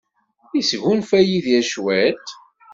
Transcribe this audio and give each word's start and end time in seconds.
Yesgunfa 0.55 1.19
Yidir 1.27 1.65
cwiṭ? 1.71 2.25